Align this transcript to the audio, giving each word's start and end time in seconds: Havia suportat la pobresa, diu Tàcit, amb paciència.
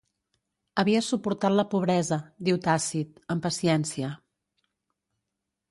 Havia 0.83 1.01
suportat 1.07 1.55
la 1.59 1.65
pobresa, 1.75 2.19
diu 2.49 2.59
Tàcit, 2.69 3.13
amb 3.35 3.47
paciència. 3.49 4.13